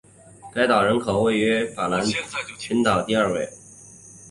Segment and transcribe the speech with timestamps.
[0.51, 2.01] 该岛人口也位居法罗
[2.57, 3.47] 群岛第二位。